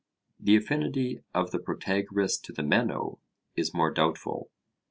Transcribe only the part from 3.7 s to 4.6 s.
more doubtful.